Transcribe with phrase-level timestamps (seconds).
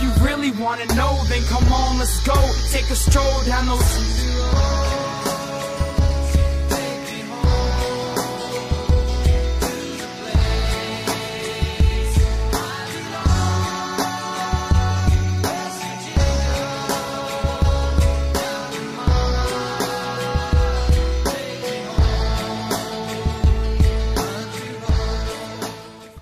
[0.00, 2.34] If you really wanna know, then come on, let's go.
[2.70, 4.38] Take a stroll down those.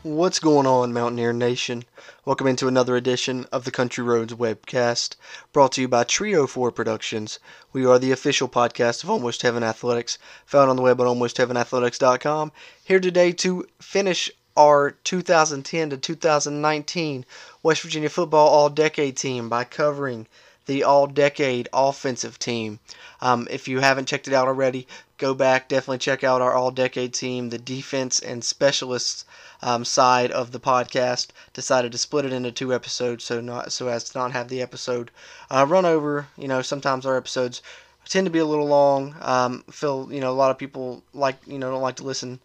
[0.03, 1.85] What's going on, Mountaineer Nation?
[2.27, 5.15] Welcome into another edition of the Country Roads webcast,
[5.53, 7.39] brought to you by Trio 4 Productions.
[7.73, 12.51] We are the official podcast of Almost Heaven Athletics, found on the web at almostheavenathletics.com.
[12.83, 17.25] Here today to finish our 2010 to 2019
[17.63, 20.27] West Virginia football all decade team by covering
[20.67, 22.79] the all decade offensive team.
[23.21, 26.71] Um, if you haven't checked it out already, go back, definitely check out our all
[26.71, 29.25] decade team, the defense and specialists
[29.63, 31.29] um, side of the podcast.
[31.55, 34.61] Decided to split it into two episodes so not so as to not have the
[34.61, 35.11] episode
[35.51, 36.29] uh, run over.
[36.37, 37.63] You know, sometimes our episodes
[38.09, 39.17] tend to be a little long.
[39.21, 42.41] Um, feel you know a lot of people like you know don't like to listen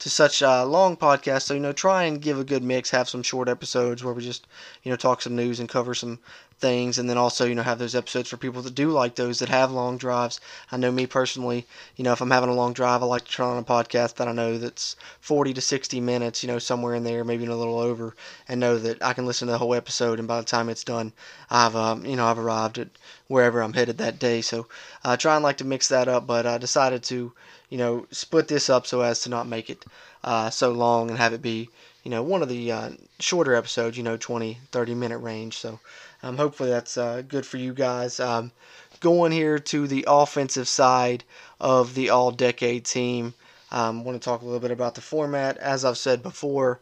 [0.00, 1.42] to such uh, long podcasts.
[1.42, 2.90] So you know, try and give a good mix.
[2.90, 4.46] Have some short episodes where we just
[4.82, 6.18] you know talk some news and cover some
[6.58, 9.38] things, and then also you know have those episodes for people that do like those
[9.38, 10.40] that have long drives.
[10.72, 13.30] I know me personally, you know, if I'm having a long drive, I like to
[13.32, 16.94] turn on a podcast that I know that's 40 to 60 minutes, you know, somewhere
[16.94, 18.14] in there, maybe a little over,
[18.48, 20.84] and know that I can listen to the whole episode, and by the time it's
[20.84, 21.12] done,
[21.50, 22.88] I've um, you know I've arrived at
[23.28, 24.40] wherever I'm headed that day.
[24.40, 24.66] So
[25.04, 27.32] I uh, try and like to mix that up, but I decided to
[27.68, 29.84] you know split this up so as to not make it
[30.22, 31.68] uh, so long and have it be
[32.04, 35.56] you know one of the uh, shorter episodes, you know, 20, 30 minute range.
[35.56, 35.80] So
[36.22, 38.20] um, hopefully that's uh, good for you guys.
[38.20, 38.52] Um,
[39.00, 41.24] going here to the offensive side
[41.60, 43.34] of the all decade team.
[43.72, 45.56] Um, want to talk a little bit about the format.
[45.56, 46.78] As I've said before,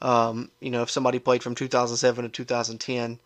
[0.00, 3.18] um, you know, if somebody played from 2007 to 2010,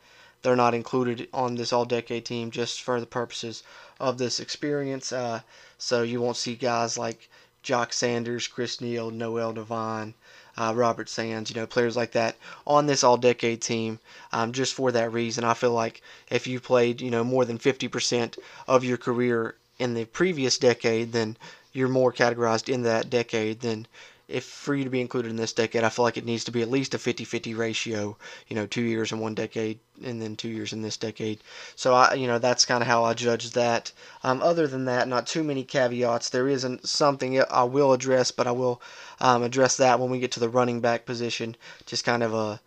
[0.43, 3.63] they're not included on this all decade team just for the purposes
[3.99, 5.13] of this experience.
[5.13, 5.41] Uh,
[5.79, 7.31] so you won't see guys like
[7.63, 10.15] Jock Sanders, Chris Neal, Noel Devine,
[10.57, 12.37] uh, Robert Sands, you know, players like that
[12.67, 13.99] on this all decade team
[14.33, 15.45] um, just for that reason.
[15.45, 19.95] I feel like if you played, you know, more than 50% of your career in
[19.95, 21.37] the previous decade, then
[21.73, 23.87] you're more categorized in that decade than
[24.29, 26.51] if for you to be included in this decade, I feel like it needs to
[26.51, 28.17] be at least a 50-50 ratio.
[28.49, 31.41] You know, two years in one decade, and then two years in this decade.
[31.77, 33.93] So I, you know, that's kind of how I judge that.
[34.25, 36.31] Um, other than that, not too many caveats.
[36.31, 38.83] There isn't something I will address, but I will
[39.21, 41.57] um, address that when we get to the running back position.
[41.87, 42.61] Just kind of a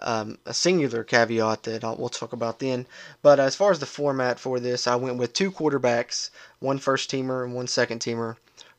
[0.00, 2.86] um, a singular caveat that I'll, we'll talk about then.
[3.22, 7.08] But as far as the format for this, I went with two quarterbacks, one first
[7.08, 8.36] teamer and one second teamer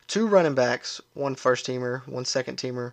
[0.08, 2.92] two running backs, one first teamer, one second teamer,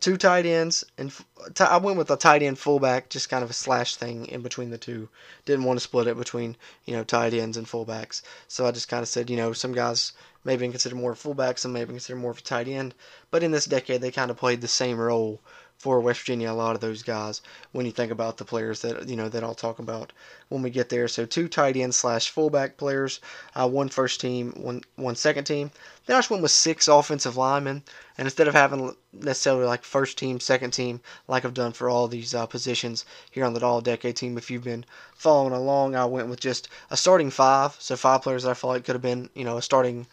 [0.00, 1.12] two tight ends, and
[1.58, 4.70] I went with a tight end fullback, just kind of a slash thing in between
[4.70, 5.08] the two.
[5.44, 8.88] Didn't want to split it between you know tight ends and fullbacks, so I just
[8.88, 10.12] kind of said you know some guys
[10.44, 12.94] maybe consider more fullbacks, some maybe consider more of a tight end,
[13.30, 15.40] but in this decade they kind of played the same role
[15.78, 16.50] for West Virginia.
[16.50, 17.42] A lot of those guys,
[17.72, 20.12] when you think about the players that you know that I'll talk about
[20.48, 21.06] when we get there.
[21.08, 23.20] So two tight end slash fullback players,
[23.54, 25.70] uh, one first team, one one second team.
[26.06, 27.82] Then I just went with six offensive linemen,
[28.16, 32.08] and instead of having necessarily like first team, second team, like I've done for all
[32.08, 36.04] these uh, positions here on the All Decade team, if you've been following along, I
[36.04, 37.76] went with just a starting five.
[37.78, 40.06] So five players that I felt like could have been you know a starting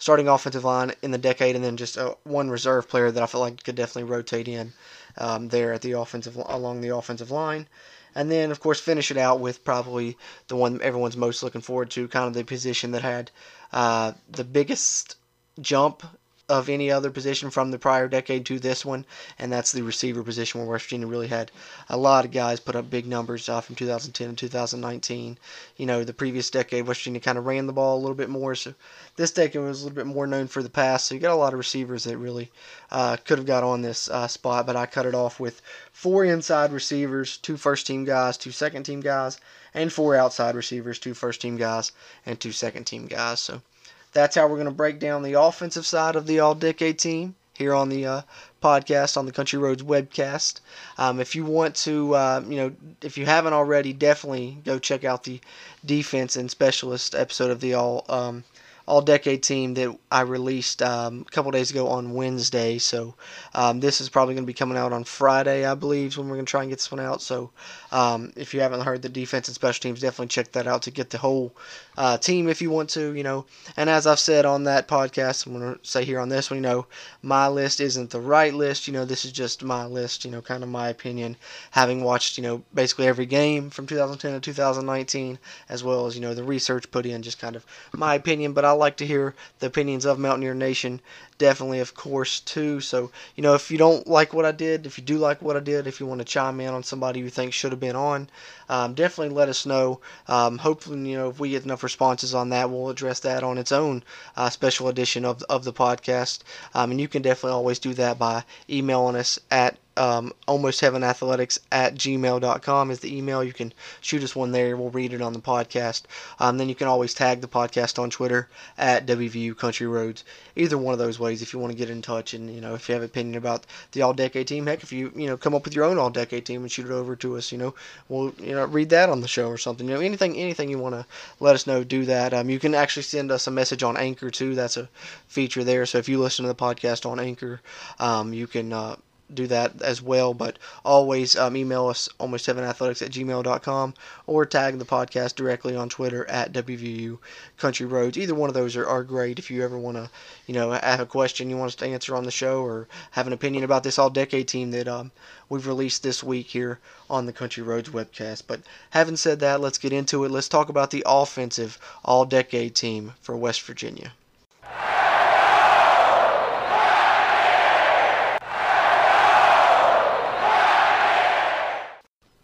[0.00, 3.26] starting offensive line in the decade, and then just uh, one reserve player that I
[3.26, 4.72] felt like could definitely rotate in
[5.18, 7.68] um, there at the offensive along the offensive line.
[8.14, 10.16] And then, of course, finish it out with probably
[10.48, 13.30] the one everyone's most looking forward to, kind of the position that had
[13.72, 15.14] uh, the biggest
[15.60, 16.02] jump
[16.50, 19.06] of any other position from the prior decade to this one,
[19.38, 21.50] and that's the receiver position where West Virginia really had
[21.88, 25.38] a lot of guys put up big numbers uh, from 2010 to 2019.
[25.76, 28.28] You know, the previous decade, West Virginia kind of ran the ball a little bit
[28.28, 28.74] more, so
[29.16, 31.04] this decade was a little bit more known for the pass.
[31.04, 32.50] So you got a lot of receivers that really
[32.90, 35.62] uh, could have got on this uh, spot, but I cut it off with
[35.92, 39.38] four inside receivers, two first team guys, two second team guys,
[39.72, 41.92] and four outside receivers, two first team guys,
[42.26, 43.38] and two second team guys.
[43.40, 43.62] So
[44.12, 47.34] that's how we're going to break down the offensive side of the All Decade team
[47.54, 48.22] here on the uh,
[48.62, 50.60] podcast on the Country Roads webcast.
[50.98, 52.72] Um, if you want to, uh, you know,
[53.02, 55.40] if you haven't already, definitely go check out the
[55.84, 58.44] defense and specialist episode of the All um,
[58.90, 62.78] all decade team that I released um, a couple days ago on Wednesday.
[62.78, 63.14] So
[63.54, 66.28] um, this is probably going to be coming out on Friday, I believe, is when
[66.28, 67.22] we're going to try and get this one out.
[67.22, 67.50] So
[67.92, 70.90] um, if you haven't heard the defense and special teams, definitely check that out to
[70.90, 71.54] get the whole
[71.96, 73.44] uh, team if you want to, you know.
[73.76, 76.56] And as I've said on that podcast, I'm going to say here on this one,
[76.56, 76.86] you know,
[77.22, 78.88] my list isn't the right list.
[78.88, 81.36] You know, this is just my list, you know, kind of my opinion,
[81.70, 85.38] having watched, you know, basically every game from 2010 to 2019,
[85.68, 88.52] as well as, you know, the research put in, just kind of my opinion.
[88.52, 91.00] But I like to hear the opinions of Mountaineer Nation
[91.40, 92.80] definitely, of course, too.
[92.82, 95.56] So, you know, if you don't like what I did, if you do like what
[95.56, 97.96] I did, if you want to chime in on somebody you think should have been
[97.96, 98.28] on,
[98.68, 100.00] um, definitely let us know.
[100.28, 103.56] Um, hopefully, you know, if we get enough responses on that, we'll address that on
[103.56, 104.04] its own
[104.36, 106.40] uh, special edition of, of the podcast.
[106.74, 111.94] Um, and you can definitely always do that by emailing us at um, athletics at
[111.94, 113.44] gmail.com is the email.
[113.44, 114.76] You can shoot us one there.
[114.76, 116.02] We'll read it on the podcast.
[116.38, 118.48] Um, then you can always tag the podcast on twitter
[118.78, 120.24] at wvu country roads.
[120.56, 122.74] Either one of those ways if you want to get in touch and you know
[122.74, 125.36] if you have an opinion about the all decade team heck if you you know
[125.36, 127.58] come up with your own all decade team and shoot it over to us you
[127.58, 127.74] know
[128.08, 129.86] we'll you know read that on the show or something.
[129.86, 131.04] You know anything anything you want to
[131.40, 132.32] let us know do that.
[132.32, 134.54] Um, you can actually send us a message on anchor too.
[134.54, 134.88] That's a
[135.28, 135.84] feature there.
[135.84, 137.60] So if you listen to the podcast on anchor
[137.98, 138.96] um, you can uh,
[139.34, 140.34] do that as well.
[140.34, 143.94] But always um, email us almost heaven athletics at gmail.com
[144.26, 147.18] or tag the podcast directly on Twitter at WVU
[147.56, 148.18] Country Roads.
[148.18, 150.10] Either one of those are, are great if you ever want to,
[150.46, 153.26] you know, have a question you want us to answer on the show or have
[153.26, 155.10] an opinion about this all decade team that um,
[155.48, 156.78] we've released this week here
[157.08, 158.42] on the Country Roads webcast.
[158.46, 158.60] But
[158.90, 160.30] having said that, let's get into it.
[160.30, 164.12] Let's talk about the offensive all decade team for West Virginia.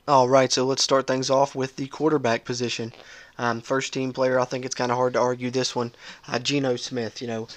[0.09, 2.93] All right, so let's start things off with the quarterback position.
[3.39, 5.93] Um, first team player, I think it's kind of hard to argue this one.
[6.29, 7.49] Uh, Geno Smith, you know,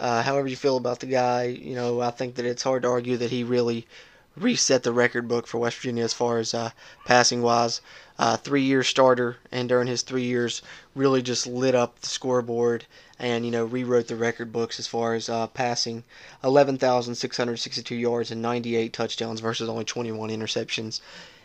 [0.00, 2.88] uh, however you feel about the guy, you know, I think that it's hard to
[2.88, 3.86] argue that he really
[4.38, 6.70] reset the record book for West Virginia as far as uh,
[7.04, 7.82] passing wise.
[8.18, 10.60] Uh, three year starter, and during his three years,
[10.94, 12.84] really just lit up the scoreboard
[13.18, 16.02] and you know rewrote the record books as far as uh, passing
[16.42, 21.00] 11,662 yards and 98 touchdowns versus only 21 interceptions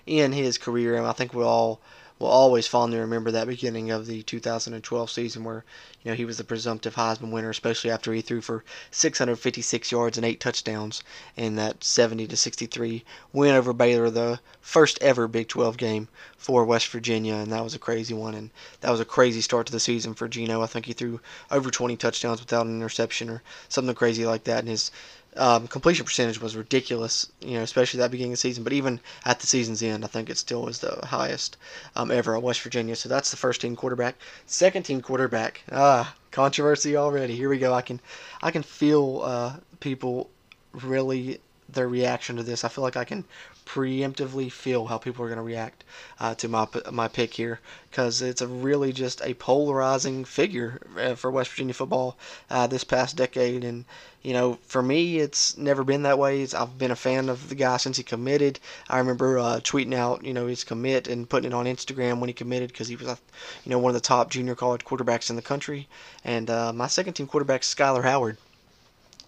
[0.05, 0.95] in his career.
[0.95, 1.79] And I think we'll all
[2.19, 5.65] will always fondly remember that beginning of the 2012 season where
[6.03, 10.17] you know he was the presumptive Heisman winner, especially after he threw for 656 yards
[10.17, 11.03] and eight touchdowns
[11.35, 16.07] in that 70 to 63 win over Baylor, the first ever Big 12 game
[16.37, 18.35] for West Virginia, and that was a crazy one.
[18.35, 18.49] And
[18.81, 20.61] that was a crazy start to the season for Geno.
[20.61, 21.19] I think he threw
[21.49, 24.91] over 20 touchdowns without an interception or something crazy like that, and his
[25.37, 28.63] um, completion percentage was ridiculous, you know, especially that beginning of the season.
[28.63, 31.57] But even at the season's end, I think it still was the highest
[31.95, 32.95] um, ever at West Virginia.
[32.95, 34.15] So that's the first team quarterback.
[34.45, 37.35] Second team quarterback, ah, controversy already.
[37.35, 37.73] Here we go.
[37.73, 37.99] I can,
[38.41, 40.29] I can feel uh, people
[40.73, 41.39] really
[41.73, 42.63] their reaction to this.
[42.63, 43.25] I feel like I can
[43.65, 45.83] preemptively feel how people are going to react
[46.19, 47.59] uh, to my my pick here
[47.89, 52.17] because it's really just a polarizing figure uh, for West Virginia football
[52.49, 53.63] uh, this past decade.
[53.63, 53.85] And
[54.21, 56.41] you know for me it's never been that way.
[56.41, 58.59] It's, I've been a fan of the guy since he committed.
[58.89, 62.29] I remember uh, tweeting out you know his commit and putting it on Instagram when
[62.29, 65.35] he committed because he was you know one of the top junior college quarterbacks in
[65.35, 65.87] the country.
[66.23, 68.37] And uh, my second team quarterback Skyler Howard.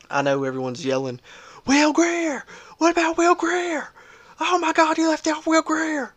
[0.08, 1.20] I know everyone's yelling
[1.66, 2.46] Will Grier!
[2.78, 3.90] what about Will Grier?
[4.40, 6.14] oh my God, you left out Will Grier!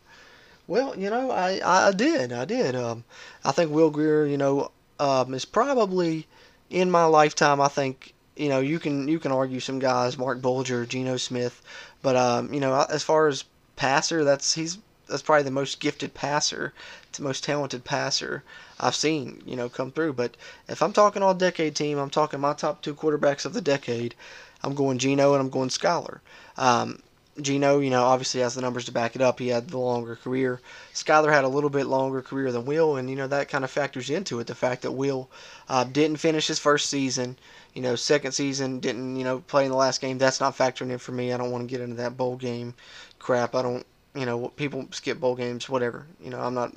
[0.67, 2.77] Well, you know, I, I did, I did.
[2.77, 3.05] Um,
[3.45, 6.27] I think Will Grier, you know, um, is probably
[6.69, 7.61] in my lifetime.
[7.61, 11.63] I think you know you can you can argue some guys, Marc Bulger, Geno Smith,
[12.03, 13.45] but um, you know, as far as
[13.77, 14.79] passer, that's he's
[15.09, 16.75] that's probably the most gifted passer,
[17.13, 18.45] the most talented passer
[18.79, 20.13] I've seen, you know, come through.
[20.13, 20.37] But
[20.69, 24.15] if I'm talking all decade team, I'm talking my top two quarterbacks of the decade.
[24.63, 26.21] I'm going Geno and I'm going Skyler.
[26.57, 27.01] Um,
[27.41, 29.39] Geno, you know, obviously has the numbers to back it up.
[29.39, 30.61] He had the longer career.
[30.93, 33.71] Skyler had a little bit longer career than Will, and you know that kind of
[33.71, 34.49] factors into it.
[34.49, 35.31] The fact that Will
[35.69, 37.37] uh, didn't finish his first season,
[37.75, 40.19] you know, second season didn't, you know, play in the last game.
[40.19, 41.33] That's not factoring in for me.
[41.33, 42.75] I don't want to get into that bowl game
[43.19, 43.55] crap.
[43.55, 46.07] I don't, you know, people skip bowl games, whatever.
[46.21, 46.75] You know, I'm not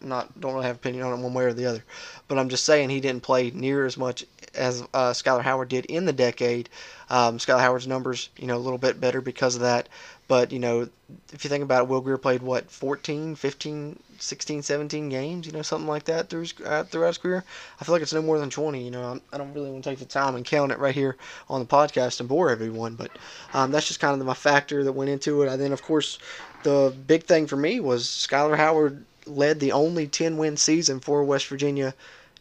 [0.00, 1.84] not don't really have opinion on it one way or the other.
[2.28, 5.84] But I'm just saying he didn't play near as much as uh, Skyler Howard did
[5.86, 6.68] in the decade.
[7.08, 9.88] Um, Skyler Howard's numbers, you know, a little bit better because of that.
[10.28, 10.88] But, you know,
[11.32, 15.52] if you think about it, Will Grier played, what, 14, 15, 16, 17 games, you
[15.52, 17.44] know, something like that through his, uh, throughout his career.
[17.80, 18.80] I feel like it's no more than 20.
[18.80, 20.78] You know, I'm, I do not really want to take the time and count it
[20.78, 21.16] right here
[21.48, 22.94] on the podcast and bore everyone.
[22.94, 23.10] But
[23.54, 25.48] um, that's just kind of my factor that went into it.
[25.48, 26.20] And then, of course,
[26.62, 31.24] the big thing for me was Skyler Howard led the only 10 win season for
[31.24, 31.94] West Virginia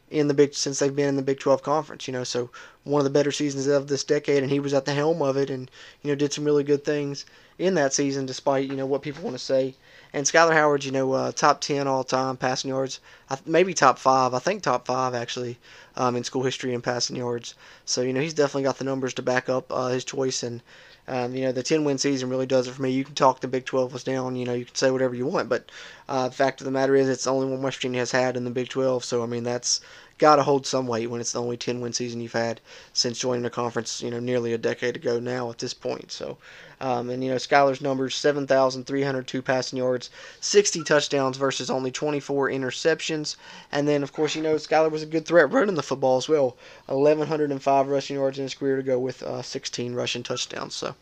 [0.09, 2.07] in the big since they've been in the Big 12 conference.
[2.07, 2.50] You know, so
[2.83, 5.38] one of the better seasons of this decade, and he was at the helm of
[5.38, 5.69] it, and
[6.01, 7.25] you know did some really good things
[7.57, 9.75] in that season, despite you know what people want to say.
[10.12, 13.00] And Skyler Howard, you know, uh, top 10 all time passing yards,
[13.45, 14.33] maybe top five.
[14.33, 15.59] I think top five actually
[15.95, 17.53] um, in school history in passing yards.
[17.86, 20.62] So you know he's definitely got the numbers to back up uh, his choice, and
[21.09, 22.91] um, you know, the 10 win season really does it for me.
[22.91, 25.25] You can talk the Big 12 was down, you know, you can say whatever you
[25.25, 25.69] want, but
[26.07, 28.37] uh, the fact of the matter is it's the only one West Virginia has had
[28.37, 29.03] in the Big 12.
[29.03, 29.81] So, I mean, that's
[30.19, 32.61] got to hold some weight when it's the only 10 win season you've had
[32.93, 36.11] since joining the conference, you know, nearly a decade ago now at this point.
[36.11, 36.38] So,
[36.81, 40.09] um, and, you know, Skyler's numbers 7,302 passing yards,
[40.41, 43.38] 60 touchdowns versus only 24 interceptions.
[43.71, 46.29] And then, of course, you know, Skyler was a good threat running the football as
[46.29, 46.57] well.
[46.88, 50.75] 1,105 rushing yards in his career to go with uh, 16 rushing touchdowns.
[50.75, 50.95] So,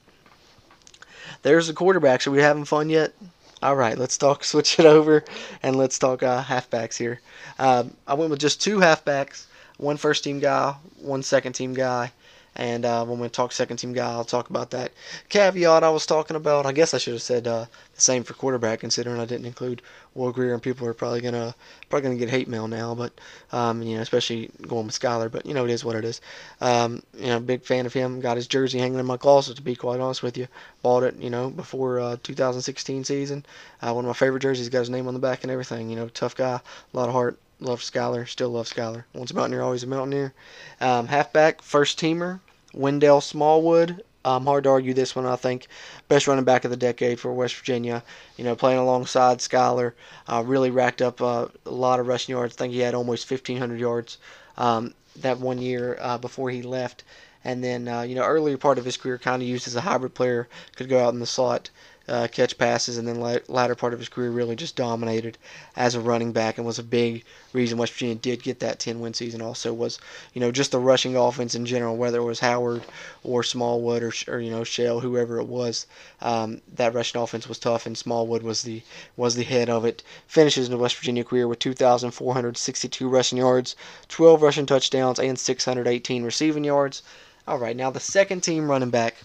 [1.41, 2.25] there's the quarterbacks.
[2.27, 3.13] Are we having fun yet?
[3.61, 4.43] All right, let's talk.
[4.43, 5.23] Switch it over,
[5.63, 7.21] and let's talk uh, halfbacks here.
[7.59, 9.45] Um, I went with just two halfbacks,
[9.77, 12.11] one first team guy, one second team guy,
[12.57, 14.91] and uh, when we talk second team guy, I'll talk about that
[15.29, 16.65] caveat I was talking about.
[16.65, 19.83] I guess I should have said uh, the same for quarterback, considering I didn't include
[20.15, 21.53] Will Grier, and people are probably gonna
[21.87, 22.95] probably gonna get hate mail now.
[22.95, 23.13] But
[23.51, 25.31] um, you know, especially going with Skyler.
[25.31, 26.19] But you know, it is what it is.
[26.59, 28.19] Um, you know, big fan of him.
[28.21, 29.55] Got his jersey hanging in my closet.
[29.57, 30.47] To be quite honest with you,
[30.81, 31.15] bought it.
[31.17, 33.45] You know, before uh, 2016 season.
[33.83, 34.69] Uh, one of my favorite jerseys.
[34.69, 35.91] Got his name on the back and everything.
[35.91, 36.59] You know, tough guy,
[36.93, 37.37] a lot of heart.
[37.59, 38.27] Love Skyler.
[38.27, 39.03] Still love Skyler.
[39.13, 40.33] Once a Mountaineer, always a Mountaineer.
[40.81, 42.39] Um, halfback, first teamer.
[42.77, 44.03] Wendell Smallwood.
[44.25, 45.25] Um, hard to argue this one.
[45.25, 45.67] I think
[46.09, 48.03] best running back of the decade for West Virginia.
[48.35, 49.93] You know, playing alongside Skyler,
[50.27, 52.55] uh, really racked up uh, a lot of rushing yards.
[52.55, 54.17] I think he had almost 1,500 yards
[54.57, 57.03] um, that one year uh, before he left.
[57.43, 59.81] And then, uh, you know, earlier part of his career, kind of used as a
[59.81, 61.69] hybrid player, could go out in the slot
[62.07, 65.37] uh, catch passes, and then latter part of his career really just dominated
[65.75, 69.01] as a running back and was a big reason West Virginia did get that 10
[69.01, 69.41] win season.
[69.41, 69.99] Also was
[70.33, 72.83] you know just the rushing offense in general, whether it was Howard
[73.23, 75.85] or Smallwood or, or you know Shell, whoever it was,
[76.21, 78.81] um, that rushing offense was tough, and Smallwood was the
[79.17, 80.01] was the head of it.
[80.27, 83.75] Finishes in the West Virginia career with 2,462 rushing yards,
[84.07, 87.03] 12 rushing touchdowns, and 618 receiving yards.
[87.47, 89.15] All right, now the second team running back.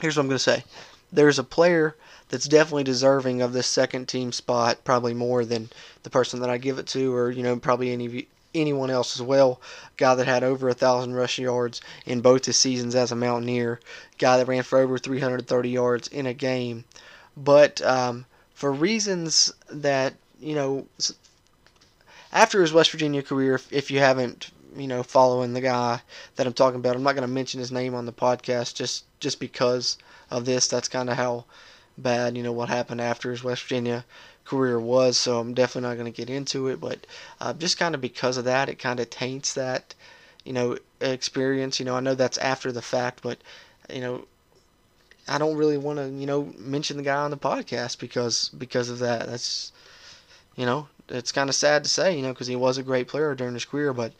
[0.00, 0.64] Here's what I'm going to say
[1.12, 1.96] there's a player
[2.28, 5.70] that's definitely deserving of this second team spot, probably more than
[6.02, 9.22] the person that I give it to, or you know probably any anyone else as
[9.22, 9.60] well.
[9.96, 13.80] Guy that had over a thousand rushing yards in both his seasons as a Mountaineer.
[14.18, 16.84] Guy that ran for over 330 yards in a game,
[17.36, 20.86] but um, for reasons that you know,
[22.32, 26.02] after his West Virginia career, if, if you haven't you know following the guy
[26.36, 29.04] that I'm talking about, I'm not going to mention his name on the podcast just
[29.20, 29.96] just because
[30.30, 30.68] of this.
[30.68, 31.44] That's kind of how
[31.96, 34.04] bad, you know, what happened after his West Virginia
[34.44, 35.18] career was.
[35.18, 36.80] So I'm definitely not going to get into it.
[36.80, 37.06] But
[37.40, 39.94] uh, just kind of because of that, it kind of taints that,
[40.44, 41.78] you know, experience.
[41.78, 43.38] You know, I know that's after the fact, but,
[43.92, 44.26] you know,
[45.26, 48.88] I don't really want to, you know, mention the guy on the podcast because because
[48.88, 49.26] of that.
[49.26, 49.72] That's,
[50.56, 53.08] you know, it's kind of sad to say, you know, because he was a great
[53.08, 54.12] player during his career, but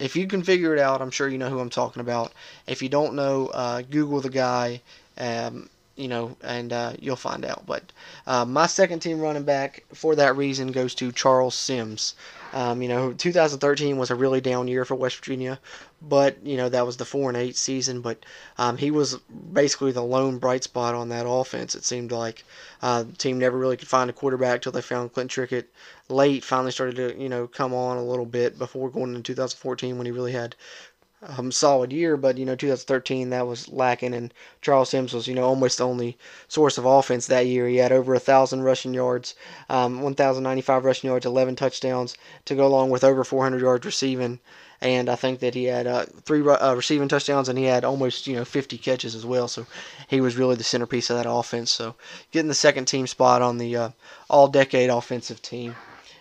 [0.00, 2.32] if you can figure it out, I'm sure you know who I'm talking about.
[2.66, 4.80] If you don't know, uh, Google the guy,
[5.18, 5.68] um,
[6.00, 7.64] you know, and uh, you'll find out.
[7.66, 7.92] But
[8.26, 12.14] uh, my second team running back for that reason goes to Charles Sims.
[12.52, 15.60] Um, you know, 2013 was a really down year for West Virginia,
[16.02, 18.00] but you know that was the four and eight season.
[18.00, 18.24] But
[18.58, 19.18] um, he was
[19.52, 21.74] basically the lone bright spot on that offense.
[21.74, 22.44] It seemed like
[22.82, 25.66] uh, the team never really could find a quarterback till they found Clint Trickett
[26.08, 26.42] late.
[26.42, 30.06] Finally started to you know come on a little bit before going into 2014 when
[30.06, 30.56] he really had
[31.22, 35.34] um, solid year, but you know 2013 that was lacking, and Charles Sims was you
[35.34, 36.16] know almost the only
[36.48, 37.68] source of offense that year.
[37.68, 39.34] He had over a thousand rushing yards,
[39.68, 44.40] um, 1,095 rushing yards, 11 touchdowns to go along with over 400 yards receiving,
[44.80, 48.26] and I think that he had uh, three uh, receiving touchdowns and he had almost
[48.26, 49.46] you know 50 catches as well.
[49.46, 49.66] So
[50.08, 51.70] he was really the centerpiece of that offense.
[51.70, 51.96] So
[52.32, 53.90] getting the second team spot on the uh,
[54.30, 55.76] all-decade offensive team.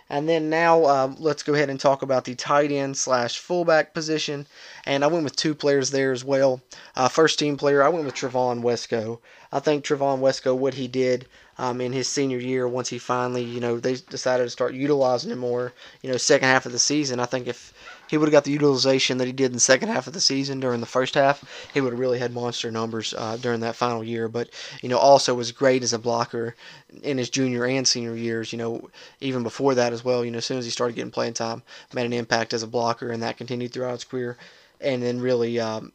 [0.10, 3.94] And then now uh, let's go ahead and talk about the tight end slash fullback
[3.94, 4.48] position.
[4.86, 6.62] And I went with two players there as well.
[6.96, 9.20] Uh, first team player, I went with Trevon Wesco.
[9.52, 13.44] I think Trevon Wesco, what he did um, in his senior year, once he finally,
[13.44, 16.80] you know, they decided to start utilizing him more, you know, second half of the
[16.80, 17.20] season.
[17.20, 17.74] I think if
[18.10, 20.20] he would have got the utilization that he did in the second half of the
[20.22, 23.76] season during the first half, he would have really had monster numbers uh, during that
[23.76, 24.28] final year.
[24.28, 24.50] But
[24.82, 26.56] you know, also was great as a blocker
[27.04, 28.52] in his junior and senior years.
[28.52, 28.90] You know,
[29.20, 30.26] even before that as well.
[30.26, 31.62] You know, as soon as he started getting playing time,
[31.94, 34.38] made an impact as a blocker, and that continued throughout his career.
[34.82, 35.92] And then really, um,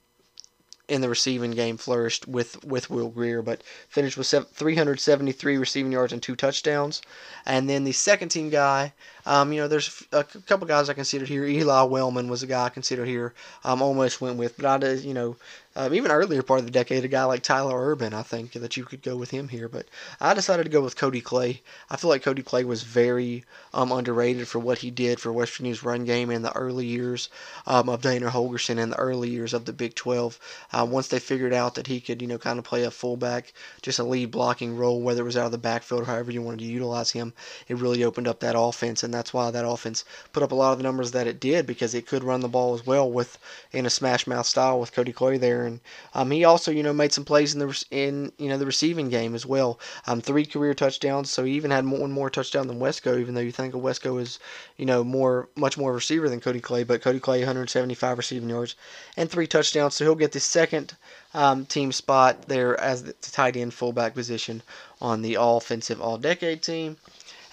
[0.88, 6.12] in the receiving game flourished with, with Will Grier, but finished with 373 receiving yards
[6.12, 7.00] and two touchdowns.
[7.47, 8.93] And then the second team guy,
[9.25, 11.45] um, you know, there's a couple guys I considered here.
[11.45, 13.33] Eli Wellman was a guy I considered here.
[13.64, 15.37] Um, almost went with, but I did, you know,
[15.76, 18.76] um, even earlier part of the decade, a guy like Tyler Urban, I think that
[18.76, 19.69] you could go with him here.
[19.69, 19.87] But
[20.21, 21.62] I decided to go with Cody Clay.
[21.90, 25.52] I feel like Cody Clay was very um, underrated for what he did for West
[25.52, 27.28] Virginia's run game in the early years
[27.66, 30.38] um, of Dana Holgorsen and the early years of the Big 12.
[30.73, 33.52] Uh, once they figured out that he could, you know, kind of play a fullback,
[33.83, 36.40] just a lead blocking role, whether it was out of the backfield or however you
[36.40, 37.33] wanted to utilize him,
[37.66, 40.73] it really opened up that offense, and that's why that offense put up a lot
[40.73, 43.38] of the numbers that it did because it could run the ball as well with
[43.73, 45.80] in a smash mouth style with Cody Clay there and
[46.14, 49.09] um, he also, you know, made some plays in the in you know the receiving
[49.09, 49.78] game as well.
[50.06, 53.18] Um, three career touchdowns, so he even had one more touchdown than Wesco.
[53.18, 54.38] Even though you think of Wesco is,
[54.76, 58.75] you know, more much more receiver than Cody Clay, but Cody Clay 175 receiving yards
[59.16, 60.97] and three touchdowns, so he'll get the second
[61.35, 64.62] um, team spot there as the tight end fullback position
[65.00, 66.97] on the all offensive all decade team.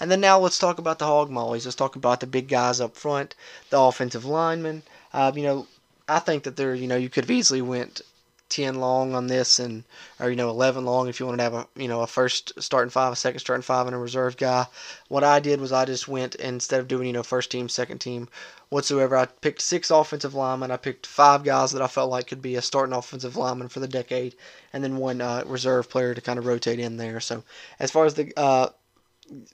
[0.01, 1.65] And then now let's talk about the hog mollies.
[1.65, 3.36] Let's talk about the big guys up front,
[3.70, 4.82] the offensive linemen.
[5.13, 5.68] Uh, you know,
[6.12, 8.01] I think that they're, you know, you could have easily went
[8.50, 9.86] 10 long on this and
[10.20, 12.51] or you know 11 long if you wanted to have a you know a first
[12.62, 14.65] starting five a second starting five and a reserve guy.
[15.08, 18.00] What i did was i just went instead of doing you know first team second
[18.00, 18.27] team
[18.68, 20.70] whatsoever i picked six offensive linemen.
[20.70, 23.80] I picked five guys that i felt like could be a starting offensive lineman for
[23.80, 24.36] the decade
[24.74, 27.22] and then one uh, reserve player to kind of rotate in there.
[27.22, 27.44] So
[27.80, 28.68] as far as the uh,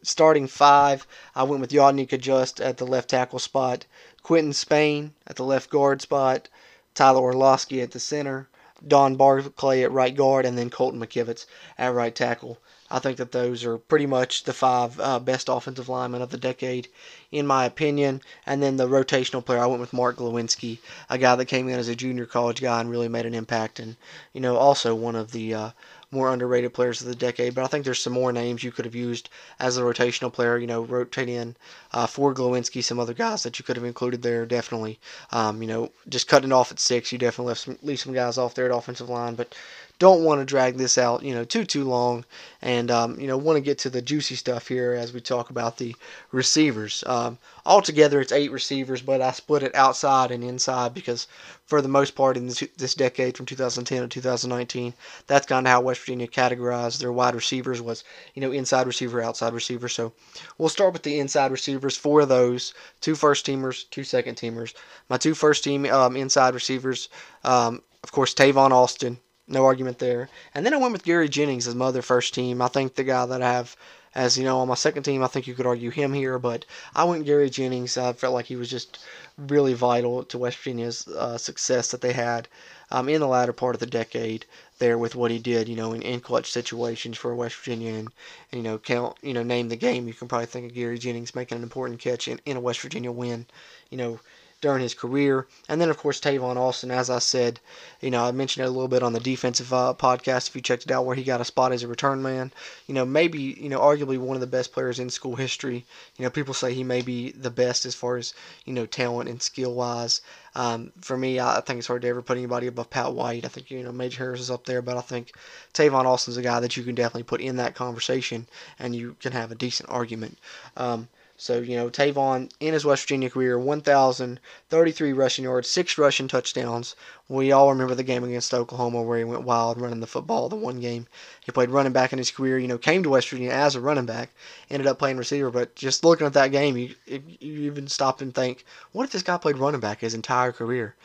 [0.02, 3.86] starting five i went with Yodny Cajuste at the left tackle spot
[4.24, 6.50] quinton spain at the left guard spot
[6.94, 8.48] tyler Orlosky at the center
[8.88, 11.48] Don Barclay at right guard, and then Colton McKivitz
[11.80, 12.60] at right tackle.
[12.92, 16.38] I think that those are pretty much the five uh, best offensive linemen of the
[16.38, 16.88] decade,
[17.32, 18.22] in my opinion.
[18.46, 20.78] And then the rotational player, I went with Mark Glowinski,
[21.10, 23.80] a guy that came in as a junior college guy and really made an impact,
[23.80, 23.96] and
[24.32, 25.70] you know also one of the uh,
[26.12, 27.54] more underrated players of the decade.
[27.56, 30.58] But I think there's some more names you could have used as a rotational player.
[30.58, 31.56] You know, rotate in
[31.92, 34.46] uh, for Glowinski, some other guys that you could have included there.
[34.46, 35.00] Definitely,
[35.32, 38.14] um, you know, just cutting it off at six, you definitely left some, leave some
[38.14, 39.36] guys off there at offensive line.
[39.36, 39.56] But
[40.00, 42.24] don't want to drag this out, you know, too too long,
[42.62, 45.50] and um, you know want to get to the juicy stuff here as we talk
[45.50, 45.96] about the
[46.32, 47.04] receivers.
[47.08, 51.28] Um, altogether, it's eight receivers, but I split it outside and inside because
[51.66, 54.94] for the most part in this, this decade from 2010 to 2019,
[55.26, 58.04] that's kind of how West Virginia categorized their wide receivers was,
[58.36, 59.90] you know, inside receiver, outside receiver.
[59.90, 60.14] So
[60.58, 61.98] we'll start with the inside receivers.
[61.98, 64.74] Four of those, two first teamers, two second teamers.
[65.10, 67.10] My two first team um, inside receivers,
[67.44, 70.30] um, of course, Tavon Austin no argument there.
[70.54, 72.62] And then I went with Gary Jennings as my other first team.
[72.62, 73.76] I think the guy that I have
[74.18, 76.66] as you know on my second team, I think you could argue him here, but
[76.96, 77.98] I went Gary Jennings.
[77.98, 78.98] I felt like he was just
[79.38, 82.48] really vital to West Virginia's uh, success that they had
[82.90, 84.46] um, in the latter part of the decade
[84.80, 88.10] there with what he did, you know, in, in clutch situations for West Virginia and,
[88.52, 90.08] and, you know, count, you know, name the game.
[90.08, 92.80] You can probably think of Gary Jennings making an important catch in, in a West
[92.80, 93.46] Virginia win,
[93.92, 94.20] you know,
[94.60, 95.48] during his career.
[95.70, 97.60] And then, of course, Tavon Austin, as I said,
[98.02, 100.62] you know, I mentioned it a little bit on the defensive uh, podcast if you
[100.62, 102.52] checked it out, where he got a spot as a return man.
[102.88, 105.86] You know, maybe, you know, arguably one of the best players in school history.
[106.18, 108.34] You know, people say he may be the best as far as,
[108.66, 110.22] you know, talent and skill wise.
[110.56, 113.46] Um, for me, I think it's hard to ever put anybody above Pat White.
[113.46, 115.34] I think, you know, Major Harris is up there, but I think
[115.74, 118.48] Tavon Austin's a guy that you can definitely put in that conversation
[118.80, 120.40] and you can have a decent argument.
[120.76, 126.28] Um, so, you know, Tavon in his West Virginia career, 1,033 rushing yards, six rushing
[126.28, 126.96] touchdowns.
[127.30, 130.56] We all remember the game against Oklahoma where he went wild running the football, the
[130.56, 131.06] one game.
[131.46, 133.82] He played running back in his career, you know, came to West Virginia as a
[133.82, 134.32] running back,
[134.72, 135.52] ended up playing receiver.
[135.52, 139.22] But just looking at that game, you, you even stop and think, what if this
[139.22, 140.96] guy played running back his entire career?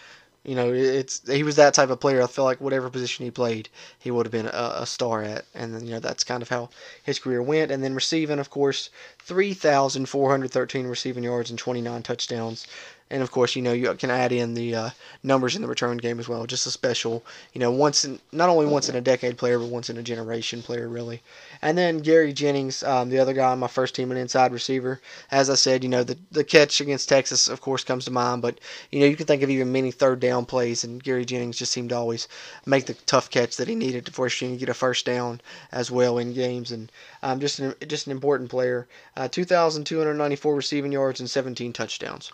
[0.44, 2.22] You know, it's he was that type of player.
[2.22, 5.44] I feel like whatever position he played, he would have been a, a star at.
[5.54, 6.70] And then you know that's kind of how
[7.02, 7.70] his career went.
[7.70, 12.66] And then receiving, of course, 3,413 receiving yards and 29 touchdowns.
[13.12, 14.90] And of course, you know, you can add in the uh,
[15.22, 16.46] numbers in the return game as well.
[16.46, 17.22] Just a special,
[17.52, 20.02] you know, once in, not only once in a decade player, but once in a
[20.02, 21.20] generation player, really.
[21.60, 24.98] And then Gary Jennings, um, the other guy on my first team, an inside receiver.
[25.30, 28.40] As I said, you know, the, the catch against Texas, of course, comes to mind.
[28.40, 28.58] But,
[28.90, 31.72] you know, you can think of even many third down plays, and Gary Jennings just
[31.72, 32.28] seemed to always
[32.64, 35.42] make the tough catch that he needed to force you to get a first down
[35.70, 36.72] as well in games.
[36.72, 36.90] And
[37.22, 38.88] um, just, an, just an important player.
[39.18, 42.32] Uh, 2,294 receiving yards and 17 touchdowns.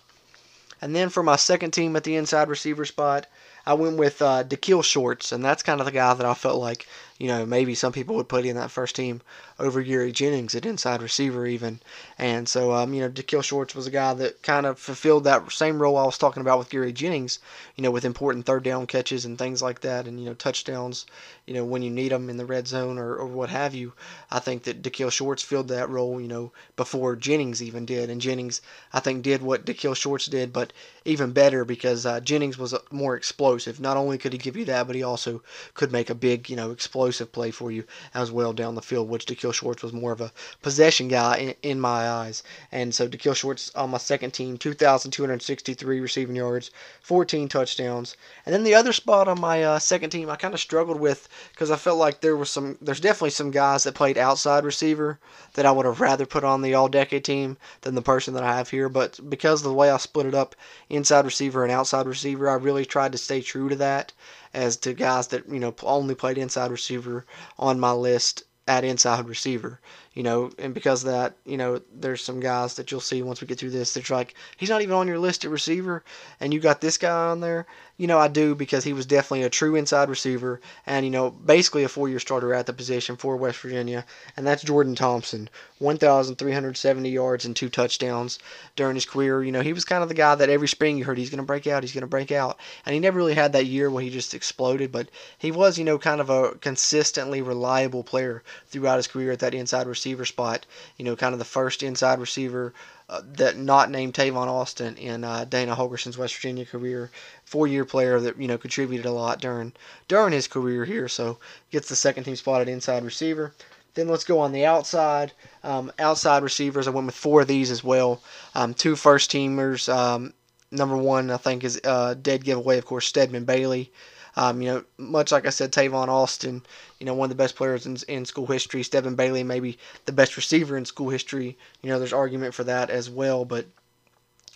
[0.81, 3.27] And then for my second team at the inside receiver spot,
[3.67, 6.61] I went with uh, Daikiel Shorts, and that's kind of the guy that I felt
[6.61, 6.87] like
[7.19, 9.21] you know, maybe some people would put in that first team
[9.59, 11.81] over Gary Jennings at inside receiver even.
[12.17, 15.51] And so, um, you know, Daikiel Shorts was a guy that kind of fulfilled that
[15.51, 17.41] same role I was talking about with Gary Jennings,
[17.75, 21.07] you know, with important third down catches and things like that and, you know, touchdowns,
[21.49, 23.95] you know, when you need them in the red zone or, or what have you.
[24.31, 28.11] I think that Daikiel Shorts filled that role, you know, before Jennings even did.
[28.11, 28.61] And Jennings,
[28.93, 30.75] I think, did what Daikiel Shorts did, but
[31.07, 33.81] even better because uh, Jennings was more explosive.
[33.81, 36.57] Not only could he give you that, but he also could make a big, you
[36.57, 40.13] know, explosive play for you as well down the field, which Daikiel Shorts was more
[40.13, 42.43] of a possession guy in, in my eyes.
[42.71, 48.17] And so Daikiel Shorts on my second team, 2,263 receiving yards, 14 touchdowns.
[48.45, 51.27] And then the other spot on my uh, second team, I kind of struggled with
[51.53, 55.19] because I felt like there was some, there's definitely some guys that played outside receiver
[55.55, 58.43] that I would have rather put on the all decade team than the person that
[58.43, 58.89] I have here.
[58.89, 60.55] But because of the way I split it up,
[60.89, 64.13] inside receiver and outside receiver, I really tried to stay true to that
[64.55, 67.25] as to guys that, you know, only played inside receiver
[67.59, 69.81] on my list at inside receiver
[70.19, 73.41] you know, and because of that, you know, there's some guys that you'll see once
[73.41, 76.03] we get through this that's like, he's not even on your list at receiver,
[76.41, 77.67] and you got this guy on there.
[77.99, 81.31] You know, I do because he was definitely a true inside receiver, and you know,
[81.31, 84.05] basically a four-year starter at the position for West Virginia,
[84.37, 88.41] and that's Jordan Thompson, 1,370 yards and two touchdowns
[88.75, 89.45] during his career.
[89.45, 91.39] You know, he was kind of the guy that every spring you heard he's going
[91.39, 93.89] to break out, he's going to break out, and he never really had that year
[93.89, 98.43] where he just exploded, but he was, you know, kind of a consistently reliable player
[98.67, 100.65] throughout his career at that inside receiver receiver spot.
[100.97, 102.73] You know, kind of the first inside receiver
[103.11, 107.11] uh, that not named Tavon Austin in uh, Dana Holgorsen's West Virginia career.
[107.45, 109.75] Four-year player that you know contributed a lot during
[110.09, 111.09] during his career here.
[111.09, 111.39] So
[111.71, 113.53] gets the second team spot at inside receiver.
[113.95, 115.33] Then let's go on the outside.
[115.63, 118.23] Um, outside receivers, I went with four of these as well.
[118.55, 119.93] Um, two first teamers.
[119.93, 120.33] Um,
[120.71, 123.91] number one, I think, is uh, dead giveaway, of course, Stedman Bailey.
[124.39, 126.63] Um, you know, much like I said, Tavon Austin,
[127.01, 128.85] you know, one of the best players in, in school history.
[128.85, 131.59] Stedman Bailey, maybe the best receiver in school history.
[131.83, 133.45] You know, there's argument for that as well.
[133.45, 133.67] But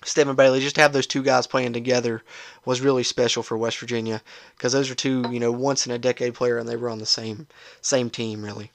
[0.04, 2.22] Stedman Bailey, just to have those two guys playing together
[2.64, 4.22] was really special for West Virginia
[4.56, 7.00] because those are two, you know, once in a decade player, and they were on
[7.00, 7.48] the same
[7.80, 8.70] same team really.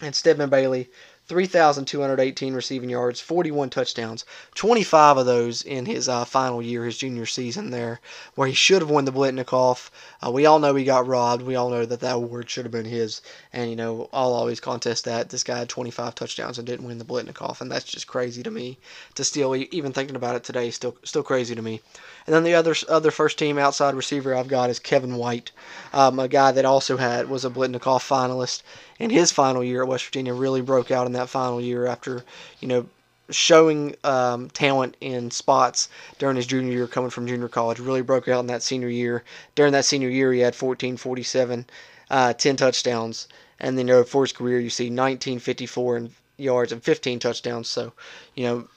[0.00, 0.88] And Stedman Bailey,
[1.32, 7.24] 3,218 receiving yards, 41 touchdowns, 25 of those in his uh, final year, his junior
[7.24, 8.00] season there,
[8.34, 9.88] where he should have won the Biletnikoff.
[10.22, 11.40] Uh, we all know he got robbed.
[11.40, 13.22] We all know that that award should have been his.
[13.50, 15.30] And, you know, I'll always contest that.
[15.30, 18.50] This guy had 25 touchdowns and didn't win the Biletnikoff, and that's just crazy to
[18.50, 18.76] me.
[19.14, 21.80] To still, even thinking about it today, still still crazy to me.
[22.26, 25.50] And then the other other first team outside receiver I've got is Kevin White,
[25.94, 28.62] um, a guy that also had was a Biletnikoff finalist
[29.02, 30.32] in his final year at West Virginia.
[30.32, 32.24] Really broke out in that final year after
[32.60, 32.86] you know
[33.30, 35.88] showing um, talent in spots
[36.18, 37.80] during his junior year coming from junior college.
[37.80, 39.24] Really broke out in that senior year.
[39.56, 41.66] During that senior year, he had 14, 47,
[42.10, 43.26] uh, 10 touchdowns.
[43.58, 47.68] And then you know, for his career, you see 1954 yards and 15 touchdowns.
[47.68, 47.92] So,
[48.36, 48.68] you know,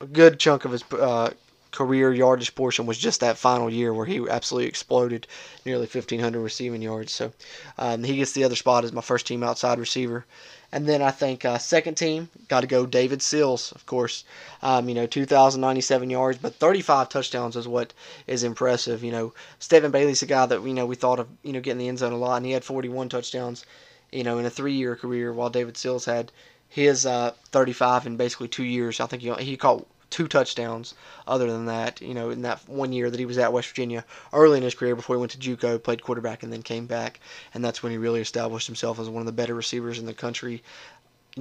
[0.00, 1.30] a good chunk of his uh,
[1.72, 5.26] career yardage portion was just that final year where he absolutely exploded,
[5.64, 7.12] nearly 1,500 receiving yards.
[7.12, 7.32] So
[7.78, 10.24] um, he gets the other spot as my first team outside receiver.
[10.70, 14.24] And then I think uh, second team got to go David Sills, of course.
[14.62, 17.92] Um, you know, 2,097 yards, but 35 touchdowns is what
[18.26, 19.02] is impressive.
[19.02, 21.78] You know, Stedman Bailey's a guy that you know we thought of you know getting
[21.78, 23.66] the end zone a lot, and he had 41 touchdowns.
[24.10, 26.32] You know, in a three-year career, while David Sills had
[26.72, 28.98] his uh, 35 in basically two years.
[28.98, 30.94] I think he, he caught two touchdowns.
[31.26, 34.04] Other than that, you know, in that one year that he was at West Virginia,
[34.32, 37.18] early in his career before he went to JUCO, played quarterback and then came back,
[37.54, 40.14] and that's when he really established himself as one of the better receivers in the
[40.14, 40.62] country.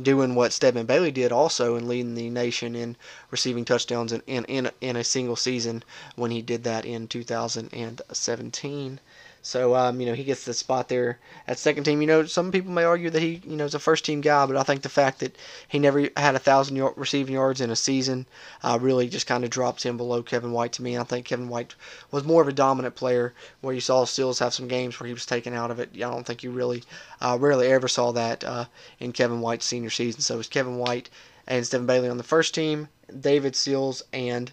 [0.01, 2.95] Doing what Stedman Bailey did also and leading the nation in
[3.29, 5.83] receiving touchdowns in, in, in, in a single season
[6.15, 8.99] when he did that in 2017.
[9.43, 11.99] So um, you know he gets the spot there at second team.
[12.01, 14.45] You know some people may argue that he you know is a first team guy,
[14.45, 15.35] but I think the fact that
[15.67, 18.27] he never had a thousand yard receiving yards in a season
[18.63, 20.97] uh, really just kind of drops him below Kevin White to me.
[20.97, 21.73] I think Kevin White
[22.11, 25.13] was more of a dominant player, where you saw Sills have some games where he
[25.13, 25.89] was taken out of it.
[25.95, 26.83] I don't think you really
[27.19, 28.65] uh, rarely ever saw that uh,
[28.99, 30.21] in Kevin White's senior season.
[30.21, 31.09] So it was Kevin White
[31.47, 34.51] and Stedman Bailey on the first team, David Sills and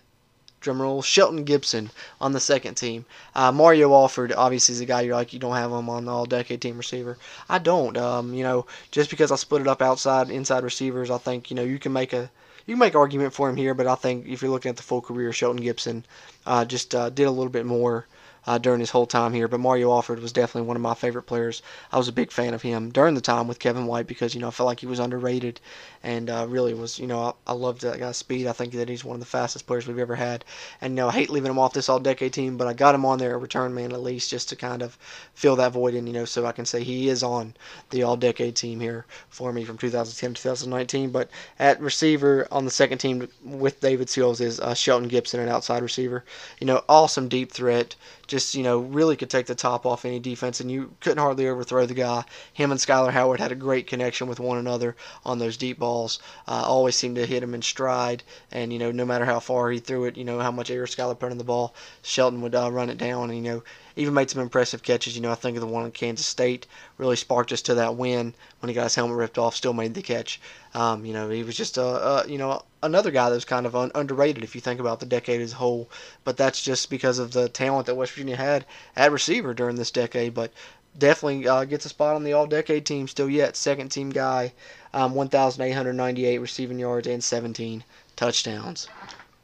[0.61, 1.90] drumroll, Shelton Gibson
[2.21, 3.05] on the second team.
[3.35, 6.12] Uh, Mario Alford, obviously, is a guy you're like, you don't have him on the
[6.12, 7.18] all decade team receiver.
[7.49, 7.97] I don't.
[7.97, 11.57] Um, you know, just because I split it up outside, inside receivers, I think, you
[11.57, 12.31] know, you can make a.
[12.66, 14.83] You can make argument for him here, but I think if you're looking at the
[14.83, 16.05] full career, Shelton Gibson
[16.44, 18.07] uh, just uh, did a little bit more
[18.48, 19.46] uh, during his whole time here.
[19.46, 21.61] But Mario Alford was definitely one of my favorite players.
[21.92, 24.40] I was a big fan of him during the time with Kevin White because you
[24.40, 25.61] know I felt like he was underrated
[26.02, 28.46] and uh, really was you know I, I loved that guy's speed.
[28.46, 30.46] I think that he's one of the fastest players we've ever had.
[30.80, 32.94] And you know I hate leaving him off this all decade team, but I got
[32.94, 34.96] him on there a return man at least just to kind of
[35.34, 37.52] fill that void and you know so I can say he is on
[37.90, 41.11] the all decade team here for me from 2010 to 2019.
[41.11, 45.50] But at receiver on the second team with David Sills is uh, Shelton Gibson, an
[45.50, 46.24] outside receiver.
[46.61, 47.94] You know, awesome deep threat.
[48.26, 51.48] Just you know, really could take the top off any defense, and you couldn't hardly
[51.48, 52.24] overthrow the guy.
[52.53, 56.18] Him and Skyler Howard had a great connection with one another on those deep balls.
[56.46, 58.22] Uh, always seemed to hit him in stride,
[58.53, 60.85] and you know, no matter how far he threw it, you know how much air
[60.85, 63.62] Skyler put on the ball, Shelton would uh, run it down, and you know,
[63.98, 65.16] even made some impressive catches.
[65.16, 67.96] You know, I think of the one in Kansas State really sparked us to that
[67.96, 69.56] win when he got his helmet ripped off.
[69.56, 70.40] Still made the catch.
[70.72, 73.66] Um, you know, he was just a, a you know another guy that was kind
[73.66, 75.90] of un- underrated if you think about the decade as a whole.
[76.24, 78.64] But that's just because of the talent that West Virginia had
[78.96, 80.32] at receiver during this decade.
[80.32, 80.52] But
[80.96, 83.56] definitely uh, gets a spot on the all-decade team still yet.
[83.56, 84.52] Second team guy,
[84.94, 87.84] um, 1,898 receiving yards and 17
[88.16, 88.88] touchdowns.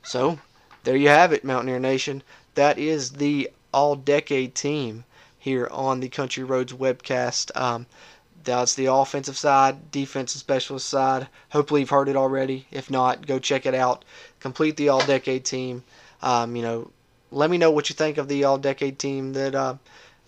[0.02, 0.38] So
[0.84, 2.22] there you have it, Mountaineer Nation.
[2.54, 5.04] That is the all-decade team
[5.38, 7.50] here on the Country Roads webcast.
[7.54, 7.86] Um,
[8.44, 11.28] that's the offensive side, defensive specialist side.
[11.50, 12.66] Hopefully you've heard it already.
[12.70, 14.04] If not, go check it out.
[14.40, 15.82] Complete the all-decade team.
[16.22, 16.90] Um, you know,
[17.30, 19.74] let me know what you think of the all-decade team that uh,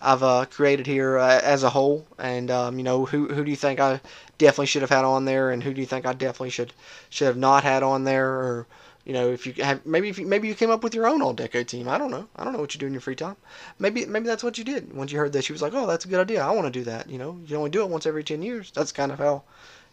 [0.01, 3.49] I've uh, created here uh, as a whole, and um, you know, who who do
[3.49, 3.99] you think I
[4.37, 6.73] definitely should have had on there, and who do you think I definitely should
[7.09, 8.67] should have not had on there, or
[9.07, 11.21] you know, if you have maybe if you, maybe you came up with your own
[11.21, 11.87] all decade team.
[11.87, 12.27] I don't know.
[12.35, 13.37] I don't know what you do in your free time.
[13.79, 14.93] Maybe maybe that's what you did.
[14.93, 16.43] Once you heard this, she was like, oh, that's a good idea.
[16.43, 17.09] I want to do that.
[17.09, 18.69] You know, you only do it once every ten years.
[18.71, 19.43] That's kind of how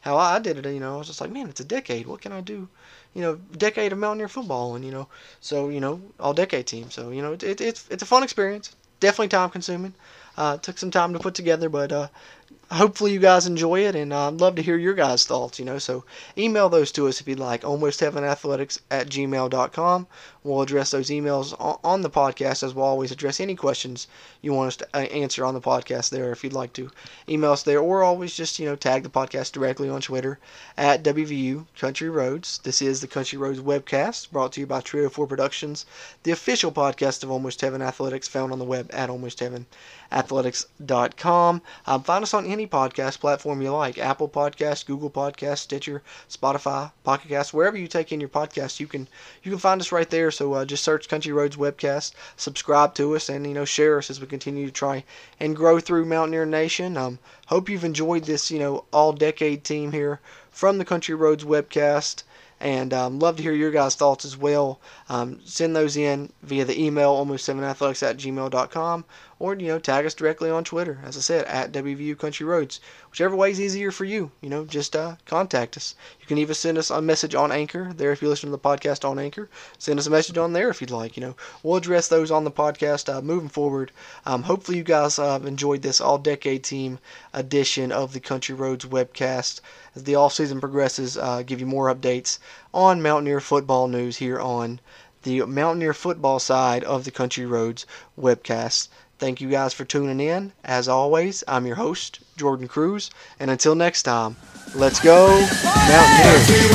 [0.00, 0.74] how I did it.
[0.74, 2.08] You know, I was just like, man, it's a decade.
[2.08, 2.68] What can I do?
[3.14, 5.06] You know, decade of Mountaineer football, and you know,
[5.40, 6.90] so you know, all decade team.
[6.90, 8.74] So you know, it, it, it's it's a fun experience.
[8.98, 9.94] Definitely time consuming.
[10.36, 12.08] Uh, took some time to put together, but uh,
[12.74, 15.58] hopefully you guys enjoy it, and uh, I'd love to hear your guys' thoughts.
[15.58, 16.04] You know, so
[16.36, 17.64] email those to us if you'd like.
[17.64, 20.06] Almost Heaven Athletics at gmail.com.
[20.42, 24.06] We'll address those emails on, the podcast, as we'll always address any questions
[24.42, 26.32] you want us to uh, answer on the podcast there.
[26.32, 26.90] If you'd like to
[27.26, 30.38] email us there, or always just you know tag the podcast directly on Twitter
[30.76, 32.58] at WVU Country Roads.
[32.62, 35.86] This is the Country Roads webcast, brought to you by Trio Four Productions,
[36.24, 39.66] the official podcast of Almost Heaven Athletics, found on the web at Almost Heaven
[40.12, 41.62] athletics.com.
[41.86, 46.92] Um, find us on any podcast platform you like Apple Podcast, Google Podcast, Stitcher, Spotify,
[47.02, 49.08] Pocket Cast, wherever you take in your podcast, you can
[49.42, 50.30] you can find us right there.
[50.30, 54.10] So uh, just search Country Roads Webcast, subscribe to us, and you know share us
[54.10, 55.04] as we continue to try
[55.38, 56.96] and grow through Mountaineer Nation.
[56.96, 61.44] Um, hope you've enjoyed this you know all decade team here from the Country Roads
[61.44, 62.22] Webcast
[62.60, 64.80] and um, love to hear your guys' thoughts as well.
[65.08, 69.04] Um, send those in via the email almostheavenathletics at gmail.com
[69.44, 71.00] or you know tag us directly on Twitter.
[71.04, 72.80] As I said, at WVU Country Roads,
[73.10, 74.30] whichever way is easier for you.
[74.40, 75.94] You know, just uh, contact us.
[76.18, 78.58] You can even send us a message on Anchor there if you listen to the
[78.58, 79.50] podcast on Anchor.
[79.76, 81.14] Send us a message on there if you'd like.
[81.18, 83.92] You know, we'll address those on the podcast uh, moving forward.
[84.24, 86.98] Um, hopefully, you guys uh, enjoyed this all decade team
[87.34, 89.60] edition of the Country Roads webcast.
[89.94, 92.38] As the off season progresses, uh, give you more updates
[92.72, 94.80] on Mountaineer football news here on
[95.24, 97.86] the Mountaineer football side of the Country Roads
[98.18, 98.88] webcast.
[99.24, 100.52] Thank you guys for tuning in.
[100.64, 103.10] As always, I'm your host, Jordan Cruz,
[103.40, 104.36] and until next time,
[104.74, 105.28] let's go,
[105.88, 106.74] Mountaineers.